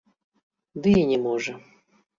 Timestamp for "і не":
1.03-1.19